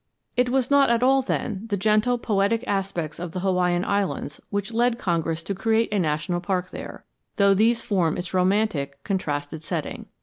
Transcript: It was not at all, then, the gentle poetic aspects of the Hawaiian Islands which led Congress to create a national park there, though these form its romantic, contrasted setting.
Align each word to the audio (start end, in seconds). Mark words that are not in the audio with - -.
It 0.35 0.49
was 0.49 0.71
not 0.71 0.89
at 0.89 1.03
all, 1.03 1.21
then, 1.21 1.67
the 1.67 1.77
gentle 1.77 2.17
poetic 2.17 2.63
aspects 2.65 3.19
of 3.19 3.33
the 3.33 3.41
Hawaiian 3.41 3.85
Islands 3.85 4.41
which 4.49 4.73
led 4.73 4.97
Congress 4.97 5.43
to 5.43 5.53
create 5.53 5.93
a 5.93 5.99
national 5.99 6.39
park 6.41 6.71
there, 6.71 7.05
though 7.35 7.53
these 7.53 7.83
form 7.83 8.17
its 8.17 8.33
romantic, 8.33 9.03
contrasted 9.03 9.61
setting. 9.61 10.07